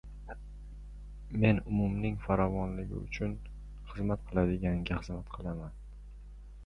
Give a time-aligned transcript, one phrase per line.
[1.43, 3.37] Men umumning farovonligi uchun
[3.91, 5.81] xizmat qiladiganga xizmat qilaman.